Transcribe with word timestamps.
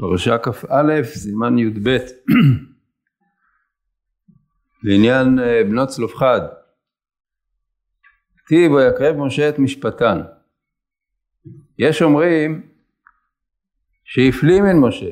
פרשה 0.00 0.38
כ"א, 0.38 1.02
סימן 1.04 1.58
י"ב, 1.58 1.96
לעניין 4.84 5.38
אה, 5.38 5.64
בנות 5.64 5.88
צלופחד. 5.88 6.40
טיב 8.48 8.72
ויקרב 8.72 9.16
משה 9.16 9.48
את 9.48 9.58
משפטן. 9.58 10.20
יש 11.78 12.02
אומרים 12.02 12.70
שהפליא 14.04 14.62
מן 14.62 14.76
משה. 14.76 15.10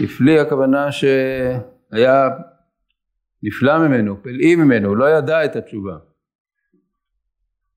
הפליא 0.00 0.40
הכוונה 0.40 0.92
שהיה 0.92 2.28
נפלא 3.42 3.78
ממנו, 3.78 4.22
פלאי 4.22 4.56
ממנו, 4.56 4.88
הוא 4.88 4.96
לא 4.96 5.18
ידע 5.18 5.44
את 5.44 5.56
התשובה. 5.56 5.96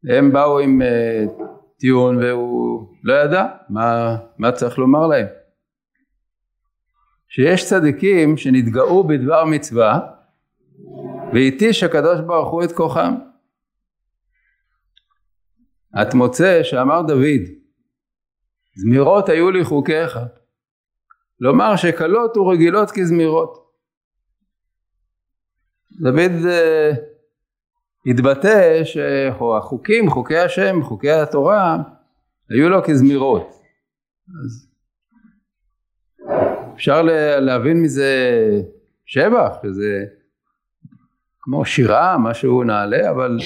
הם 0.10 0.32
באו 0.32 0.60
עם 0.60 0.82
אה, 0.82 1.26
טיעון 1.80 2.18
והוא 2.18 2.88
לא 3.04 3.14
ידע 3.14 3.46
מה, 3.70 4.18
מה 4.38 4.52
צריך 4.52 4.78
לומר 4.78 5.08
להם. 5.08 5.28
שיש 7.30 7.70
צדיקים 7.70 8.38
שנתגאו 8.38 9.08
בדבר 9.08 9.46
מצווה 9.46 10.00
והתיש 11.34 11.84
הקדוש 11.84 12.20
ברוך 12.28 12.52
הוא 12.52 12.64
את 12.64 12.72
כוחם. 12.72 13.16
את 16.02 16.14
מוצא 16.14 16.64
שאמר 16.64 17.02
דוד 17.02 17.42
זמירות 18.76 19.30
היו 19.30 19.52
לי 19.52 19.64
חוקיך 19.64 20.20
לומר 21.40 21.76
שקלות 21.76 22.38
ורגילות 22.38 22.92
כזמירות. 22.92 23.70
דוד 26.02 26.32
uh, 26.46 27.09
התבטא 28.06 28.84
שהחוקים, 28.84 30.10
חוקי 30.10 30.38
השם, 30.38 30.84
חוקי 30.84 31.12
התורה, 31.12 31.78
היו 32.50 32.70
לו 32.70 32.84
כזמירות. 32.84 33.62
אז 34.44 34.70
אפשר 36.76 37.02
להבין 37.40 37.82
מזה 37.82 38.12
שבח, 39.06 39.54
שזה 39.64 40.06
כמו 41.40 41.66
שירה, 41.66 42.18
משהו 42.18 42.64
נעלה, 42.64 43.10
אבל 43.10 43.38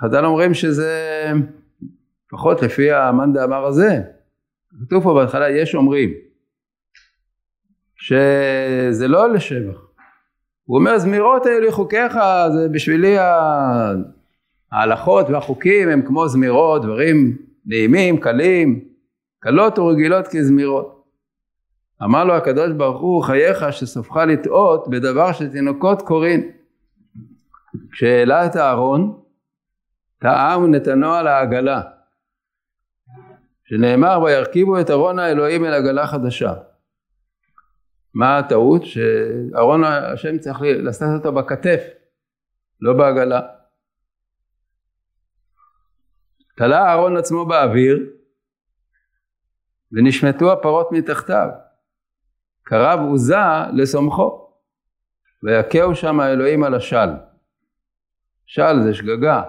חז"ל 0.00 0.24
אומרים 0.24 0.54
שזה 0.54 1.32
לפחות 2.26 2.62
לפי 2.62 2.92
המאן 2.92 3.32
דאמר 3.32 3.64
הזה. 3.64 4.00
כתוב 4.86 5.02
פה 5.02 5.14
בהתחלה 5.14 5.50
יש 5.50 5.74
אומרים 5.74 6.10
שזה 7.96 9.08
לא 9.08 9.32
לשבח 9.32 9.91
הוא 10.64 10.78
אומר 10.78 10.98
זמירות 10.98 11.46
האלה 11.46 11.72
חוקיך 11.72 12.18
זה 12.52 12.68
בשבילי 12.68 13.16
ההלכות 14.72 15.30
והחוקים 15.30 15.88
הם 15.88 16.02
כמו 16.02 16.28
זמירות 16.28 16.82
דברים 16.82 17.36
נעימים 17.66 18.20
קלים 18.20 18.84
קלות 19.38 19.78
ורגילות 19.78 20.28
כזמירות. 20.28 21.04
אמר 22.04 22.24
לו 22.24 22.34
הקדוש 22.34 22.72
ברוך 22.72 23.00
הוא 23.00 23.22
חייך 23.22 23.72
שסופך 23.72 24.16
לטעות 24.16 24.88
בדבר 24.88 25.32
שתינוקות 25.32 26.02
קוראים. 26.02 26.50
כשהעלה 27.92 28.46
את 28.46 28.56
הארון 28.56 29.20
טעה 30.18 30.58
ונתנו 30.58 31.14
על 31.14 31.26
העגלה 31.26 31.80
שנאמר 33.64 34.20
וירכיבו 34.22 34.80
את 34.80 34.90
ארון 34.90 35.18
האלוהים 35.18 35.64
אל 35.64 35.74
עגלה 35.74 36.06
חדשה 36.06 36.52
מה 38.14 38.38
הטעות? 38.38 38.82
שארון 38.84 39.84
השם 39.84 40.38
צריך 40.38 40.58
לשאת 40.62 41.08
אותו 41.14 41.32
בכתף, 41.32 41.80
לא 42.80 42.92
בעגלה. 42.92 43.40
תלה 46.56 46.88
אהרון 46.88 47.16
עצמו 47.16 47.46
באוויר 47.46 47.98
ונשמטו 49.92 50.52
הפרות 50.52 50.88
מתחתיו. 50.92 51.48
קרב 52.62 53.00
עוזה 53.00 53.36
לסומכו 53.72 54.52
ויכהו 55.42 55.94
שם 55.94 56.20
האלוהים 56.20 56.64
על 56.64 56.74
השל. 56.74 57.08
של 58.46 58.82
זה 58.82 58.94
שגגה. 58.94 59.42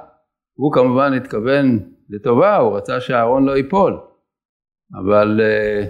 הוא 0.53 0.74
כמובן 0.74 1.13
התכוון 1.13 1.94
לטובה, 2.09 2.57
הוא 2.57 2.78
רצה 2.78 3.01
שהארון 3.01 3.45
לא 3.45 3.57
ייפול. 3.57 4.00
אבל 5.00 5.40
uh, 5.41 5.88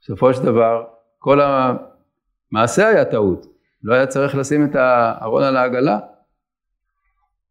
בסופו 0.00 0.34
של 0.34 0.42
דבר 0.42 0.84
כל 1.24 1.40
המעשה 1.40 2.88
היה 2.88 3.04
טעות, 3.04 3.46
לא 3.82 3.94
היה 3.94 4.06
צריך 4.06 4.34
לשים 4.34 4.64
את 4.64 4.74
הארון 4.74 5.42
על 5.42 5.56
העגלה. 5.56 5.98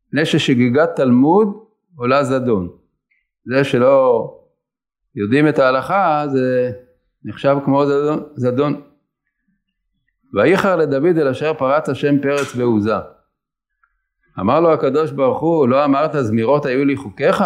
מפני 0.08 0.26
ששגיגת 0.26 0.90
תלמוד 0.96 1.48
עולה 1.96 2.24
זדון. 2.24 2.70
זה 3.46 3.64
שלא 3.64 4.30
יודעים 5.16 5.48
את 5.48 5.60
ההלכה 5.60 6.26
זה 6.32 6.72
נחשב 7.26 7.58
כמו 7.66 7.86
זדון. 7.86 8.24
זדון. 8.36 8.82
וייחר 10.34 10.76
לדוד 10.76 11.18
אל 11.18 11.28
אשר 11.28 11.54
פרץ 11.54 11.90
השם 11.90 12.22
פרץ 12.22 12.56
ועוזה. 12.56 12.96
אמר 14.40 14.60
לו 14.60 14.74
הקדוש 14.74 15.12
ברוך 15.12 15.40
הוא 15.40 15.68
לא 15.68 15.86
אמרת 15.86 16.12
זמירות 16.22 16.66
היו 16.66 16.86
לי 16.86 16.98
חוקיך? 16.98 17.44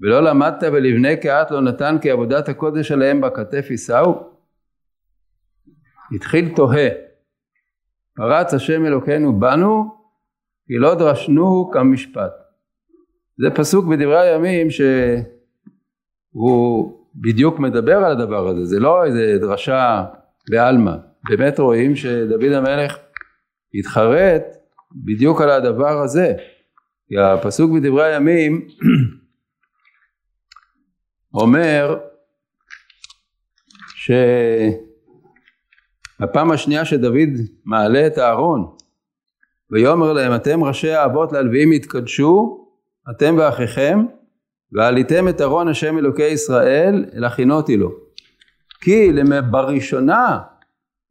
ולא 0.00 0.20
למדת 0.20 0.62
ולבני 0.72 1.16
קהת 1.16 1.50
לא 1.50 1.60
נתן 1.60 1.96
כי 2.02 2.10
עבודת 2.10 2.48
הקודש 2.48 2.92
עליהם 2.92 3.20
בכתף 3.20 3.66
יישאו? 3.70 4.30
התחיל 6.14 6.54
תוהה 6.56 6.88
פרץ 8.16 8.54
השם 8.54 8.86
אלוקינו 8.86 9.40
בנו 9.40 9.84
כי 10.66 10.74
לא 10.78 10.94
דרשנו 10.94 11.70
כמשפט. 11.72 12.32
זה 13.38 13.50
פסוק 13.54 13.86
בדברי 13.86 14.18
הימים 14.18 14.66
שהוא 16.30 17.06
בדיוק 17.14 17.58
מדבר 17.58 17.96
על 17.96 18.12
הדבר 18.12 18.48
הזה 18.48 18.64
זה 18.64 18.80
לא 18.80 19.04
איזה 19.04 19.38
דרשה 19.40 20.04
בעלמא. 20.50 20.96
באמת 21.28 21.58
רואים 21.58 21.96
שדוד 21.96 22.52
המלך 22.52 22.98
התחרט 23.74 24.42
בדיוק 25.04 25.40
על 25.40 25.50
הדבר 25.50 26.02
הזה. 26.02 26.34
כי 27.08 27.18
הפסוק 27.18 27.70
בדברי 27.72 28.04
הימים 28.04 28.66
אומר 31.40 31.98
ש... 33.94 34.10
הפעם 36.20 36.50
השנייה 36.50 36.84
שדוד 36.84 37.28
מעלה 37.64 38.06
את 38.06 38.18
הארון 38.18 38.66
ויאמר 39.70 40.12
להם 40.12 40.34
אתם 40.34 40.64
ראשי 40.64 40.90
האבות 40.90 41.32
ללוויים 41.32 41.72
התקדשו 41.72 42.66
אתם 43.10 43.34
ואחיכם 43.38 44.04
ועליתם 44.72 45.28
את 45.28 45.40
ארון 45.40 45.68
השם 45.68 45.98
אלוקי 45.98 46.26
ישראל 46.26 47.04
אל 47.14 47.24
הכינותי 47.24 47.76
לו. 47.76 47.90
כי 48.80 49.10
בראשונה 49.50 50.38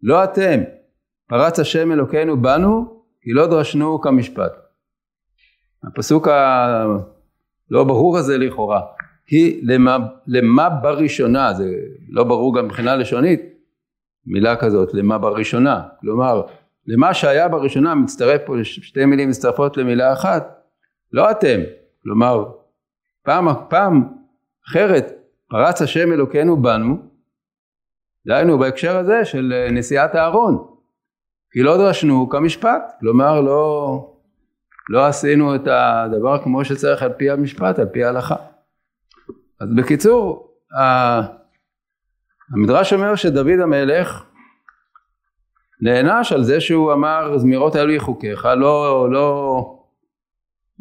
לא 0.03 0.23
אתם 0.23 0.59
פרץ 1.27 1.59
השם 1.59 1.91
אלוקינו 1.91 2.41
בנו 2.41 3.03
כי 3.21 3.31
לא 3.33 3.47
דרשנו 3.47 4.01
כמשפט. 4.01 4.51
הפסוק 5.83 6.27
הלא 6.27 7.83
ברור 7.83 8.17
הזה 8.17 8.37
לכאורה. 8.37 8.81
כי 9.27 9.61
למה, 9.63 9.97
למה 10.27 10.69
בראשונה 10.69 11.53
זה 11.53 11.73
לא 12.09 12.23
ברור 12.23 12.57
גם 12.57 12.65
מבחינה 12.65 12.95
לשונית 12.95 13.41
מילה 14.29 14.55
כזאת, 14.55 14.93
למה 14.93 15.17
בראשונה, 15.17 15.81
כלומר 16.01 16.41
למה 16.87 17.13
שהיה 17.13 17.47
בראשונה 17.47 17.95
מצטרף 17.95 18.41
פה 18.45 18.53
שתי 18.63 19.05
מילים 19.05 19.29
מצטרפות 19.29 19.77
למילה 19.77 20.13
אחת, 20.13 20.63
לא 21.11 21.31
אתם, 21.31 21.59
כלומר 22.03 22.51
פעם, 23.23 23.47
פעם 23.69 24.13
אחרת 24.69 25.11
פרץ 25.49 25.81
השם 25.81 26.11
אלוקינו 26.11 26.61
בנו, 26.61 26.97
דהיינו 28.27 28.57
בהקשר 28.57 28.97
הזה 28.97 29.25
של 29.25 29.67
נשיאת 29.71 30.15
הארון, 30.15 30.65
כי 31.51 31.63
לא 31.63 31.77
דרשנו 31.77 32.29
כמשפט, 32.29 32.81
כלומר 32.99 33.41
לא, 33.41 34.15
לא 34.89 35.05
עשינו 35.05 35.55
את 35.55 35.67
הדבר 35.67 36.43
כמו 36.43 36.65
שצריך 36.65 37.03
על 37.03 37.13
פי 37.13 37.29
המשפט, 37.29 37.79
על 37.79 37.85
פי 37.85 38.03
ההלכה. 38.03 38.35
אז 39.61 39.67
בקיצור, 39.75 40.51
המדרש 42.53 42.93
אומר 42.93 43.15
שדוד 43.15 43.59
המלך 43.63 44.25
נענש 45.81 46.31
על 46.31 46.43
זה 46.43 46.61
שהוא 46.61 46.93
אמר 46.93 47.37
זמירות 47.37 47.75
האלו 47.75 47.87
לי 47.87 47.99
חוקיך, 47.99 48.45
לא, 48.45 49.07
לא 49.11 49.75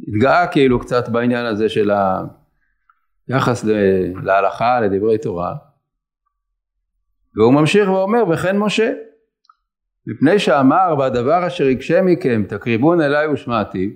התגאה 0.08 0.46
כאילו 0.46 0.80
קצת 0.80 1.08
בעניין 1.08 1.46
הזה 1.46 1.68
של 1.68 1.90
היחס 3.28 3.64
להלכה, 4.22 4.80
לדברי 4.80 5.18
תורה, 5.18 5.54
והוא 7.36 7.52
ממשיך 7.52 7.88
ואומר 7.88 8.28
וכן 8.28 8.58
משה 8.58 8.92
מפני 10.06 10.38
שאמר 10.38 10.94
והדבר 10.98 11.46
אשר 11.46 11.64
יקשה 11.64 12.02
מכם 12.02 12.44
תקריבון 12.48 13.00
אליי 13.00 13.26
ושמעתי 13.28 13.94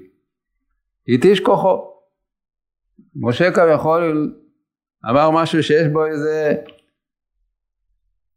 התיש 1.09 1.41
כוחו 1.41 1.93
משה 3.17 3.51
כביכול 3.51 4.35
אמר 5.11 5.31
משהו 5.31 5.63
שיש 5.63 5.87
בו 5.93 6.07
איזה 6.07 6.55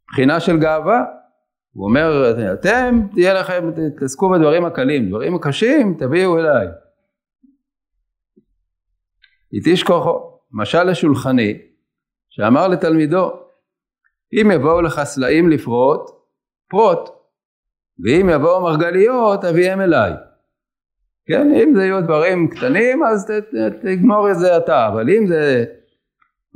בחינה 0.08 0.40
של 0.40 0.58
גאווה. 0.58 1.04
הוא 1.74 1.88
אומר, 1.88 2.36
אתם, 2.54 3.00
תהיה 3.12 3.34
לכם, 3.34 3.72
תתעסקו 3.72 4.30
בדברים 4.30 4.66
הקלים, 4.66 5.10
דברים 5.10 5.36
הקשים 5.36 5.96
תביאו 6.00 6.40
אליי. 6.40 6.68
איתיש 9.54 9.84
כוחו, 9.84 10.40
משל 10.52 10.84
לשולחני, 10.84 11.58
שאמר 12.30 12.68
לתלמידו, 12.68 13.32
אם 14.34 14.52
יבואו 14.52 14.82
לך 14.82 15.04
סלעים 15.04 15.50
לפרוט, 15.50 16.02
פרוט, 16.70 17.10
ואם 18.06 18.30
יבואו 18.30 18.62
מרגליות, 18.62 19.42
תביאם 19.42 19.82
אליי. 19.82 20.12
כן, 21.28 21.52
אם 21.56 21.74
זה 21.76 21.84
יהיו 21.84 22.04
דברים 22.04 22.50
קטנים, 22.50 23.04
אז 23.04 23.26
ת, 23.26 23.32
ת, 23.32 23.86
תגמור 23.86 24.32
את 24.32 24.40
זה 24.40 24.58
אתה, 24.58 24.88
אבל 24.88 25.10
אם 25.10 25.28
זה 25.28 25.66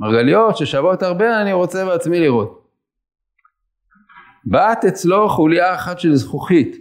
מרגליות 0.00 0.56
ששוות 0.56 1.02
הרבה, 1.02 1.42
אני 1.42 1.52
רוצה 1.52 1.84
בעצמי 1.84 2.20
לראות. 2.20 2.59
באת 4.44 4.84
אצלו 4.84 5.28
חוליה 5.28 5.74
אחת 5.74 6.00
של 6.00 6.14
זכוכית. 6.14 6.76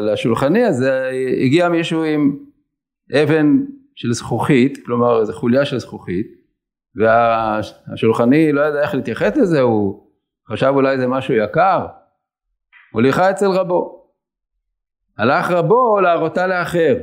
לשולחני 0.00 0.64
הזה 0.64 1.10
הגיע 1.44 1.68
מישהו 1.68 2.04
עם 2.04 2.38
אבן 3.22 3.56
של 3.94 4.12
זכוכית, 4.12 4.84
כלומר 4.86 5.20
איזו 5.20 5.32
חוליה 5.32 5.64
של 5.64 5.78
זכוכית, 5.78 6.26
והשולחני 6.96 8.52
לא 8.52 8.60
ידע 8.60 8.82
איך 8.82 8.94
להתייחס 8.94 9.36
לזה, 9.36 9.60
הוא 9.60 10.06
חשב 10.52 10.72
אולי 10.74 10.98
זה 10.98 11.06
משהו 11.06 11.34
יקר, 11.34 11.86
הוליכה 12.92 13.30
אצל 13.30 13.46
רבו. 13.46 14.02
הלך 15.18 15.50
רבו 15.50 16.00
להראותה 16.00 16.46
לאחר. 16.46 16.96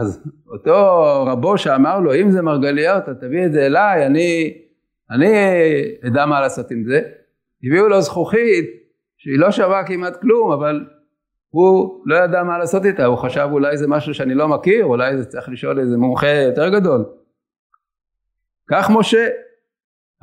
אז 0.00 0.24
אותו 0.52 1.02
רבו 1.26 1.58
שאמר 1.58 2.00
לו, 2.00 2.14
אם 2.14 2.30
זה 2.30 2.42
מרגליות, 2.42 3.02
אתה 3.02 3.14
תביא 3.14 3.46
את 3.46 3.52
זה 3.52 3.66
אליי, 3.66 4.06
אני, 4.06 4.58
אני 5.10 5.28
אדע 6.06 6.26
מה 6.26 6.40
לעשות 6.40 6.70
עם 6.70 6.84
זה. 6.84 7.00
הביאו 7.64 7.88
לו 7.88 8.00
זכוכית, 8.00 8.64
שהיא 9.16 9.38
לא 9.38 9.50
שווה 9.50 9.86
כמעט 9.86 10.20
כלום, 10.20 10.52
אבל 10.52 10.84
הוא 11.50 12.02
לא 12.06 12.16
ידע 12.16 12.42
מה 12.42 12.58
לעשות 12.58 12.84
איתה, 12.84 13.04
הוא 13.04 13.16
חשב 13.16 13.48
אולי 13.52 13.76
זה 13.76 13.88
משהו 13.88 14.14
שאני 14.14 14.34
לא 14.34 14.48
מכיר, 14.48 14.84
אולי 14.84 15.16
זה 15.16 15.24
צריך 15.24 15.48
לשאול 15.48 15.80
איזה 15.80 15.96
מומחה 15.96 16.28
יותר 16.28 16.68
גדול. 16.68 17.04
כך 18.70 18.90
משה 18.90 19.28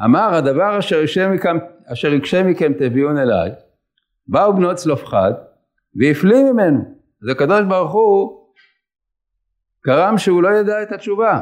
אמר 0.05 0.33
הדבר 0.33 0.79
אשר 0.79 1.01
יקשה 1.01 1.29
מכם, 1.29 1.57
אשר 1.93 2.13
יקשה 2.13 2.43
מכם 2.43 2.73
תביאון 2.73 3.17
אליי, 3.17 3.51
באו 4.27 4.53
בנות 4.53 4.75
צלופחד 4.75 5.31
והפליא 5.95 6.43
ממנו. 6.51 6.79
אז 7.23 7.29
הקדוש 7.29 7.61
ברוך 7.69 7.91
הוא 7.91 8.47
גרם 9.85 10.17
שהוא 10.17 10.43
לא 10.43 10.49
ידע 10.49 10.83
את 10.83 10.91
התשובה. 10.91 11.41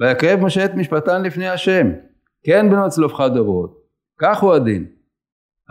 ויקרב 0.00 0.40
משה 0.40 0.64
את 0.64 0.74
משפטן 0.74 1.22
לפני 1.22 1.48
השם, 1.48 1.86
כן 2.48 2.70
בנות 2.70 2.90
צלופחד 2.90 3.34
דוברות, 3.34 3.78
כך 4.18 4.38
הוא 4.42 4.54
הדין. 4.54 4.86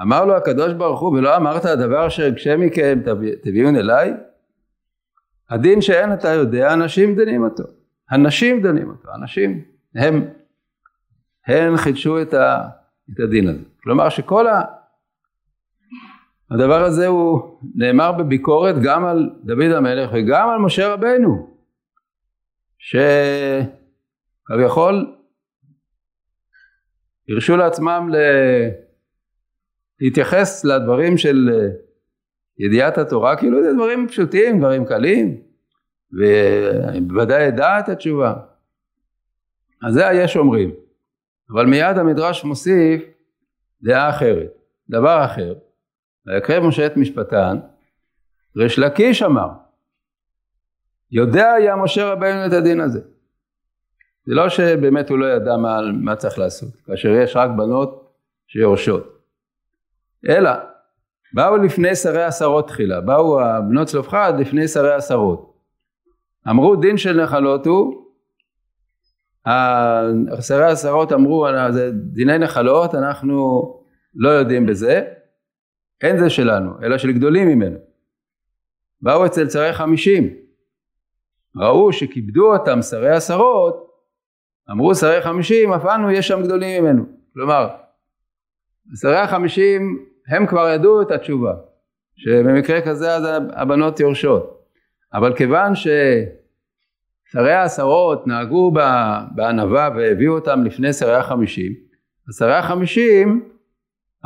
אמר 0.02 0.26
לו 0.26 0.36
הקדוש 0.36 0.74
ברוך 0.74 1.00
הוא 1.00 1.18
ולא 1.18 1.38
אמרת 1.38 1.66
הדבר 1.66 2.08
אשר 2.08 2.24
יקשה 2.24 2.58
מכם 2.58 3.00
תביאון 3.44 3.76
אליי? 3.76 4.14
הדין 5.50 5.82
שאין 5.82 6.14
אתה 6.14 6.34
יודע, 6.34 6.74
אנשים 6.74 7.16
דנים 7.16 7.44
אותו. 7.44 7.64
הנשים 8.10 8.62
דנים 8.62 8.90
אותו, 8.90 9.10
אנשים 9.16 9.62
הם, 9.96 10.28
הם 11.48 11.78
חידשו 11.78 12.22
את 12.22 12.34
הדין 13.20 13.48
הזה. 13.48 13.64
כלומר 13.84 14.10
שכל 14.10 14.48
ה... 14.48 14.62
הדבר 16.52 16.84
הזה 16.84 17.08
הוא 17.08 17.60
נאמר 17.76 18.12
בביקורת 18.12 18.76
גם 18.84 19.06
על 19.06 19.30
דוד 19.44 19.72
המלך 19.76 20.10
וגם 20.14 20.50
על 20.50 20.60
משה 20.60 20.94
רבנו 20.94 21.58
שכביכול 24.50 25.17
הרשו 27.30 27.58
לעצמם 27.58 28.10
ל... 28.12 28.18
להתייחס 30.00 30.66
לדברים 30.66 31.18
של 31.18 31.50
אה, 31.54 31.70
ידיעת 32.60 32.98
התורה 32.98 33.36
כאילו 33.36 33.64
זה 33.64 33.74
דברים 33.74 34.08
פשוטים, 34.08 34.60
דברים 34.60 34.86
קלים 34.86 35.42
ואני 36.14 37.02
בוודאי 37.02 37.48
אדע 37.48 37.80
את 37.80 37.90
התשובה. 37.90 38.34
אז 39.88 39.94
זה 39.94 40.04
יש 40.14 40.38
אומרים. 40.38 40.72
אבל 41.52 41.66
מיד 41.66 41.98
המדרש 41.98 42.44
מוסיף 42.44 43.02
דעה 43.84 44.10
אחרת, 44.10 44.52
דבר 44.90 45.26
אחר. 45.26 45.54
ויקרב 46.26 46.64
משה 46.64 46.86
את 46.86 46.98
משפטן, 46.98 47.58
ריש 48.58 48.80
לקיש 48.80 49.24
אמר, 49.24 49.48
יודע 51.12 51.52
היה 51.52 51.76
משה 51.76 52.12
רבינו 52.12 52.46
את 52.46 52.52
הדין 52.52 52.82
הזה. 52.82 53.02
זה 54.28 54.36
לא 54.36 54.50
שבאמת 54.50 55.10
הוא 55.10 55.18
לא 55.18 55.26
ידע 55.26 55.58
מה, 55.58 55.80
מה 56.02 56.16
צריך 56.16 56.40
לעשות, 56.40 56.70
כאשר 56.86 57.10
יש 57.10 57.36
רק 57.36 57.50
בנות 57.58 58.14
שיורשות. 58.48 59.04
אלא, 60.30 60.52
באו 61.34 61.58
לפני 61.58 61.96
שרי 61.96 62.24
עשרות 62.24 62.68
תחילה, 62.68 63.02
באו 63.02 63.42
הבנות 63.42 63.88
צלופחד 63.88 64.34
לפני 64.40 64.68
שרי 64.68 64.94
עשרות. 64.94 65.54
אמרו 66.50 66.76
דין 66.76 66.98
של 66.98 67.24
נחלות 67.24 67.66
הוא, 67.66 68.08
שרי 70.42 70.66
עשרות 70.66 71.14
אמרו 71.14 71.48
זה 71.70 71.92
דיני 71.92 72.38
נחלות, 72.38 72.96
אנחנו 72.96 73.74
לא 74.16 74.30
יודעים 74.30 74.66
בזה, 74.66 75.02
אין 76.02 76.18
זה 76.18 76.30
שלנו, 76.30 76.72
אלא 76.84 76.98
של 76.98 77.12
גדולים 77.12 77.48
ממנו. 77.48 77.78
באו 79.02 79.26
אצל 79.26 79.50
שרי 79.50 79.74
חמישים, 79.74 80.34
ראו 81.56 81.94
שכיבדו 81.94 82.54
אותם 82.54 82.82
שרי 82.82 83.10
עשרות, 83.10 83.88
אמרו 84.72 84.96
שרי 84.96 85.22
חמישים, 85.22 85.74
אף 85.74 85.86
אנו 85.86 86.12
יש 86.12 86.28
שם 86.28 86.44
גדולים 86.44 86.84
ממנו. 86.84 87.06
כלומר, 87.34 87.70
שרי 89.02 89.18
החמישים 89.18 90.06
הם 90.28 90.48
כבר 90.48 90.70
ידעו 90.70 91.02
את 91.02 91.12
התשובה, 91.12 91.54
שבמקרה 92.16 92.82
כזה 92.82 93.16
אז 93.16 93.24
הבנות 93.54 94.00
יורשות. 94.00 94.58
אבל 95.14 95.36
כיוון 95.36 95.74
ששרי 95.76 97.54
העשרות 97.54 98.28
נהגו 98.28 98.72
בענווה 99.36 99.90
והביאו 99.96 100.34
אותם 100.34 100.64
לפני 100.64 100.94
שרי 100.94 101.16
החמישים, 101.16 101.74
אז 102.30 102.36
שרי 102.38 102.56
החמישים 102.56 103.50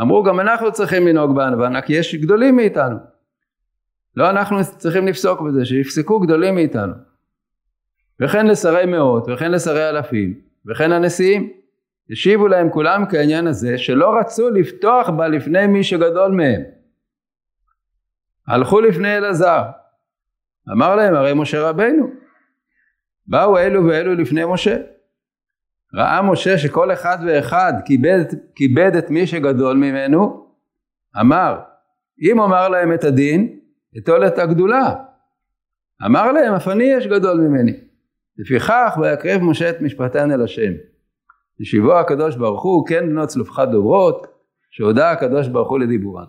אמרו 0.01 0.23
גם 0.23 0.39
אנחנו 0.39 0.71
צריכים 0.71 1.07
לנהוג 1.07 1.35
בענווה 1.35 1.81
כי 1.81 1.93
יש 1.93 2.15
גדולים 2.15 2.55
מאיתנו. 2.55 2.97
לא 4.15 4.29
אנחנו 4.29 4.57
צריכים 4.77 5.07
לפסוק 5.07 5.41
בזה, 5.41 5.65
שיפסקו 5.65 6.19
גדולים 6.19 6.55
מאיתנו. 6.55 6.93
וכן 8.21 8.47
לשרי 8.47 8.85
מאות, 8.85 9.27
וכן 9.29 9.51
לשרי 9.51 9.89
אלפים, 9.89 10.39
וכן 10.69 10.91
הנשיאים. 10.91 11.53
השיבו 12.11 12.47
להם 12.47 12.69
כולם 12.69 13.03
כעניין 13.09 13.47
הזה, 13.47 13.77
שלא 13.77 14.19
רצו 14.19 14.49
לפתוח 14.49 15.09
בה 15.09 15.27
לפני 15.27 15.67
מי 15.67 15.83
שגדול 15.83 16.31
מהם. 16.31 16.61
הלכו 18.47 18.81
לפני 18.81 19.17
אלעזר. 19.17 19.63
אמר 20.71 20.95
להם 20.95 21.15
הרי 21.15 21.33
משה 21.33 21.69
רבנו. 21.69 22.07
באו 23.27 23.57
אלו 23.57 23.85
ואלו 23.85 24.15
לפני 24.15 24.41
משה. 24.47 24.77
ראה 25.95 26.21
משה 26.21 26.57
שכל 26.57 26.93
אחד 26.93 27.17
ואחד 27.27 27.73
כיבד, 27.85 28.25
כיבד 28.55 28.95
את 28.95 29.09
מי 29.09 29.27
שגדול 29.27 29.77
ממנו, 29.77 30.47
אמר, 31.21 31.59
אם 32.31 32.39
אומר 32.39 32.69
להם 32.69 32.93
את 32.93 33.03
הדין, 33.03 33.59
אטול 33.97 34.27
את 34.27 34.39
הגדולה. 34.39 34.95
אמר 36.05 36.31
להם, 36.31 36.53
אף 36.53 36.67
אני 36.67 36.83
יש 36.83 37.07
גדול 37.07 37.41
ממני. 37.41 37.90
לפיכך, 38.37 38.97
ויקרב 39.01 39.41
משה 39.41 39.69
את 39.69 39.81
משפטן 39.81 40.31
אל 40.31 40.43
השם. 40.43 40.71
ישיבו 41.59 41.99
הקדוש 41.99 42.35
ברוך 42.35 42.63
הוא, 42.63 42.87
כן 42.87 43.09
בנות 43.09 43.29
צלופחת 43.29 43.67
דוברות, 43.67 44.27
שהודה 44.71 45.11
הקדוש 45.11 45.47
ברוך 45.47 45.69
הוא 45.69 45.79
לדיבורן. 45.79 46.25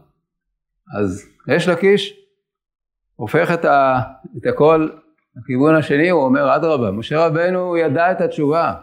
אז 0.98 1.28
יש 1.48 1.68
לקיש, 1.68 2.20
הופך 3.16 3.50
את, 3.54 3.64
ה, 3.64 4.00
את 4.38 4.46
הכל 4.46 4.88
לכיוון 5.36 5.74
השני, 5.74 6.10
הוא 6.10 6.24
אומר, 6.24 6.56
אדרבה, 6.56 6.90
משה 6.90 7.26
רבנו 7.26 7.76
ידע 7.76 8.12
את 8.12 8.20
התשובה. 8.20 8.74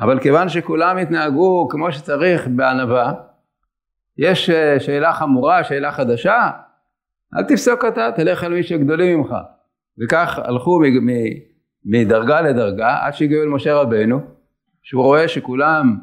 אבל 0.00 0.20
כיוון 0.20 0.48
שכולם 0.48 0.96
התנהגו 0.96 1.68
כמו 1.70 1.92
שצריך 1.92 2.48
בענווה, 2.48 3.12
יש 4.18 4.50
אה, 4.50 4.80
שאלה 4.80 5.12
חמורה, 5.12 5.64
שאלה 5.64 5.92
חדשה, 5.92 6.50
אל 7.36 7.44
תפסוק 7.44 7.84
אתה, 7.84 8.08
תלך 8.16 8.44
אל 8.44 8.52
מי 8.52 8.62
שגדולים 8.62 9.18
ממך. 9.18 9.34
וכך 9.98 10.38
הלכו 10.44 10.80
מדרגה 11.86 12.40
לדרגה 12.40 12.98
עד 13.02 13.14
שהגיעו 13.14 13.42
אל 13.42 13.48
משה 13.48 13.74
רבנו, 13.74 14.20
שהוא 14.82 15.02
רואה 15.02 15.28
שכולם 15.28 15.96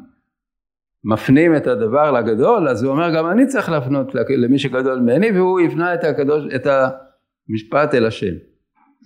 מפנים 1.04 1.56
את 1.56 1.66
הדבר 1.66 2.10
לגדול, 2.10 2.68
אז 2.68 2.82
הוא 2.82 2.92
אומר 2.92 3.14
גם 3.16 3.30
אני 3.30 3.46
צריך 3.46 3.68
להפנות 3.68 4.14
למי 4.14 4.58
שגדול 4.58 4.98
ממני, 4.98 5.30
והוא 5.30 5.60
הפנה 5.60 5.94
את, 5.94 6.04
הקדוש, 6.04 6.44
את 6.54 6.66
המשפט 6.66 7.94
אל 7.94 8.06
השם. 8.06 8.34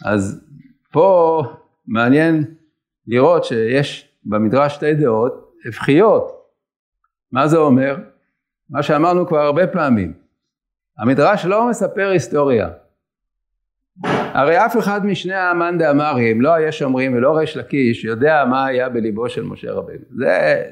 אז 0.05 0.45
פה 0.93 1.43
מעניין 1.87 2.45
לראות 3.07 3.45
שיש 3.45 4.13
במדרש 4.25 4.75
שתי 4.75 4.95
דעות 4.95 5.55
הפכיות. 5.69 6.33
מה 7.33 7.49
זה 7.49 7.57
אומר? 7.57 7.97
מה 8.71 8.83
שאמרנו 8.83 9.27
כבר 9.27 9.39
הרבה 9.39 9.67
פעמים. 9.67 10.13
המדרש 10.99 11.45
לא 11.45 11.69
מספר 11.69 12.09
היסטוריה. 12.09 12.69
הרי 14.05 14.67
אף 14.67 14.79
אחד 14.79 15.07
משני 15.07 15.35
האמן 15.35 15.79
דאמרים, 15.79 16.41
לא 16.41 16.55
היש 16.55 16.83
אומרים 16.83 17.15
ולא 17.15 17.37
ריש 17.37 17.57
לקיש, 17.57 18.05
יודע 18.05 18.45
מה 18.51 18.67
היה 18.67 18.89
בליבו 18.89 19.29
של 19.29 19.43
משה 19.43 19.73
רבנו. 19.73 20.05
זה 20.17 20.63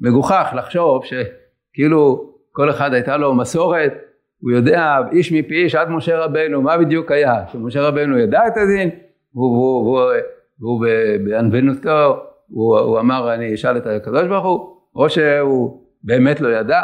מגוחך 0.00 0.52
לחשוב 0.56 1.02
שכאילו 1.04 2.32
כל 2.52 2.70
אחד 2.70 2.94
הייתה 2.94 3.16
לו 3.16 3.34
מסורת, 3.34 3.92
הוא 4.40 4.50
יודע 4.50 4.98
איש 5.12 5.32
מפי 5.32 5.54
איש 5.54 5.74
עד 5.74 5.88
משה 5.88 6.18
רבנו, 6.18 6.62
מה 6.62 6.78
בדיוק 6.78 7.10
היה, 7.10 7.48
שמשה 7.52 7.80
רבנו 7.82 8.18
ידע 8.18 8.46
את 8.46 8.52
הדין, 8.56 8.90
והוא 9.34 10.84
בענוונותו 11.24 12.16
הוא, 12.48 12.78
הוא 12.78 13.00
אמר 13.00 13.34
אני 13.34 13.54
אשאל 13.54 13.76
את 13.76 13.86
הקדוש 13.86 14.26
ברוך 14.28 14.44
הוא, 14.44 14.76
או 14.94 15.10
שהוא 15.10 15.82
באמת 16.02 16.40
לא 16.40 16.48
ידע. 16.48 16.82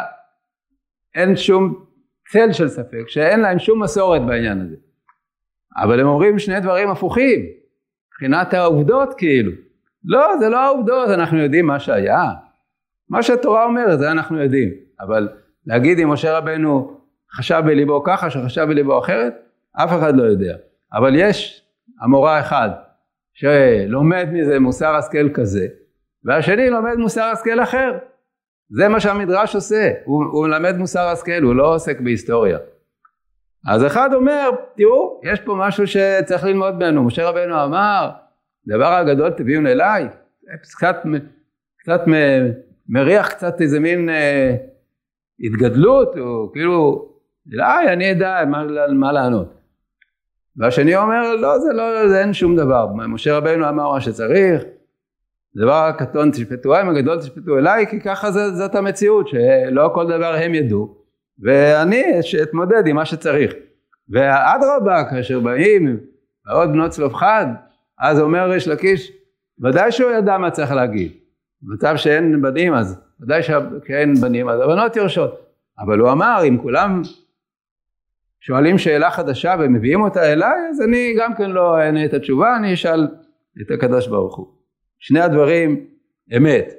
אין 1.15 1.35
שום 1.35 1.85
צל 2.31 2.51
של 2.51 2.67
ספק, 2.67 3.03
שאין 3.07 3.39
להם 3.39 3.59
שום 3.59 3.83
מסורת 3.83 4.21
בעניין 4.21 4.61
הזה. 4.61 4.75
אבל 5.77 5.99
הם 5.99 6.07
אומרים 6.07 6.39
שני 6.39 6.59
דברים 6.59 6.89
הפוכים, 6.89 7.45
מבחינת 8.07 8.53
העובדות 8.53 9.13
כאילו. 9.17 9.51
לא, 10.05 10.37
זה 10.39 10.49
לא 10.49 10.59
העובדות, 10.59 11.09
אנחנו 11.09 11.37
יודעים 11.37 11.65
מה 11.65 11.79
שהיה. 11.79 12.29
מה 13.09 13.23
שהתורה 13.23 13.65
אומרת, 13.65 13.99
זה 13.99 14.11
אנחנו 14.11 14.41
יודעים. 14.41 14.69
אבל 14.99 15.29
להגיד 15.65 15.99
אם 15.99 16.09
משה 16.09 16.37
רבנו 16.37 16.97
חשב 17.31 17.61
בליבו 17.65 18.03
ככה, 18.03 18.29
שחשב 18.29 18.65
בליבו 18.69 18.99
אחרת, 18.99 19.33
אף 19.71 19.89
אחד 19.99 20.15
לא 20.15 20.23
יודע. 20.23 20.55
אבל 20.93 21.15
יש 21.15 21.65
המורה 22.01 22.39
אחד 22.39 22.69
שלומד 23.33 24.27
מזה 24.31 24.59
מוסר 24.59 24.95
השכל 24.95 25.29
כזה, 25.33 25.67
והשני 26.23 26.69
לומד 26.69 26.95
מוסר 26.95 27.23
השכל 27.23 27.63
אחר. 27.63 27.97
זה 28.69 28.87
מה 28.87 28.99
שהמדרש 28.99 29.55
עושה, 29.55 29.91
הוא, 30.05 30.23
הוא 30.25 30.47
מלמד 30.47 30.77
מוסר 30.77 31.07
השכל, 31.07 31.43
הוא 31.43 31.55
לא 31.55 31.75
עוסק 31.75 31.99
בהיסטוריה. 31.99 32.57
אז 33.67 33.85
אחד 33.85 34.13
אומר, 34.13 34.49
תראו, 34.75 35.21
יש 35.23 35.39
פה 35.39 35.55
משהו 35.59 35.87
שצריך 35.87 36.43
ללמוד 36.43 36.75
ממנו. 36.75 37.03
משה 37.03 37.29
רבנו 37.29 37.63
אמר, 37.63 38.09
דבר 38.67 38.93
הגדול 38.93 39.29
תביאו 39.29 39.61
אליי. 39.61 40.07
קצת, 40.61 40.95
קצת 41.77 42.01
מריח 42.89 43.29
קצת 43.29 43.61
איזה 43.61 43.79
מין 43.79 44.09
אה, 44.09 44.55
התגדלות, 45.39 46.17
או 46.17 46.51
כאילו, 46.53 47.09
אליי 47.53 47.93
אני 47.93 48.11
אדע 48.11 48.45
מה, 48.47 48.63
מה 48.93 49.11
לענות. 49.11 49.53
והשני 50.57 50.95
אומר, 50.95 51.35
לא, 51.35 51.59
זה 51.59 51.73
לא, 51.73 52.07
זה 52.07 52.21
אין 52.21 52.33
שום 52.33 52.55
דבר. 52.55 52.87
משה 53.07 53.37
רבנו 53.37 53.69
אמר 53.69 53.91
מה 53.91 54.01
שצריך, 54.01 54.63
דבר 55.55 55.73
הקטון 55.73 56.31
תשפטו 56.31 56.75
עם 56.75 56.89
הגדול 56.89 57.19
תשפטו 57.19 57.57
אליי, 57.57 57.87
כי 57.87 58.01
ככה 58.01 58.31
זאת 58.31 58.75
המציאות, 58.75 59.27
שלא 59.27 59.91
כל 59.93 60.07
דבר 60.07 60.35
הם 60.35 60.55
ידעו, 60.55 61.04
ואני 61.39 62.03
אתמודד 62.43 62.87
עם 62.87 62.95
מה 62.95 63.05
שצריך. 63.05 63.53
ואדרבה, 64.09 65.03
כאשר 65.09 65.39
באים 65.39 65.97
עוד 66.51 66.69
בנות 66.69 66.91
צלופחד, 66.91 67.45
אז 67.99 68.19
אומר 68.19 68.49
ריש 68.49 68.67
לקיש, 68.67 69.11
ודאי 69.63 69.91
שהוא 69.91 70.11
ידע 70.11 70.37
מה 70.37 70.51
צריך 70.51 70.71
להגיד. 70.71 71.11
במצב 71.61 71.93
שאין 71.97 72.41
בנים 72.41 72.73
אז, 72.73 73.01
ודאי 73.21 73.43
שאין 73.43 74.15
בנים 74.15 74.49
אז 74.49 74.61
הבנות 74.61 74.95
יורשות. 74.95 75.45
אבל 75.79 75.99
הוא 75.99 76.11
אמר, 76.11 76.41
אם 76.47 76.57
כולם 76.61 77.01
שואלים 78.39 78.77
שאלה 78.77 79.11
חדשה 79.11 79.55
ומביאים 79.59 80.01
אותה 80.01 80.33
אליי, 80.33 80.69
אז 80.69 80.81
אני 80.81 81.15
גם 81.19 81.35
כן 81.35 81.51
לא 81.51 81.77
אענה 81.77 82.05
את 82.05 82.13
התשובה, 82.13 82.55
אני 82.55 82.73
אשאל 82.73 83.07
את 83.61 83.71
הקדוש 83.71 84.07
ברוך 84.07 84.37
הוא. 84.37 84.47
שני 84.99 85.19
הדברים 85.19 85.85
אמת, 86.37 86.73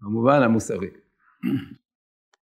במובן 0.00 0.42
המוסרי. 0.42 0.88